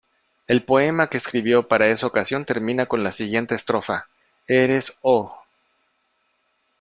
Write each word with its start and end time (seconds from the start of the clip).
El 0.47 0.63
poema 0.65 1.11
que 1.11 1.17
escribió 1.17 1.67
para 1.67 1.87
esa 1.89 2.07
ocasión 2.07 2.43
termina 2.43 2.87
con 2.87 3.03
la 3.03 3.11
siguiente 3.11 3.53
estrofa:Eres 3.53 4.97
¡Oh! 5.03 5.39